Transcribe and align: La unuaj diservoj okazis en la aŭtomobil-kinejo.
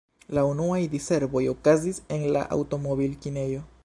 La 0.35 0.43
unuaj 0.51 0.79
diservoj 0.93 1.43
okazis 1.53 2.01
en 2.17 2.25
la 2.37 2.43
aŭtomobil-kinejo. 2.57 3.63